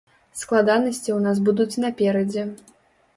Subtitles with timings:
[0.39, 2.47] Складанасці ў нас будуць наперадзе.